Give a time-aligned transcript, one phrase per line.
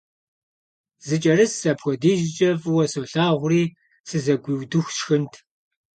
[1.07, 3.63] Зэкӏэрыс апхуэдизкӏэ фӏыуэ солъагъури
[4.07, 5.33] сызэгуиудыху сшхынт.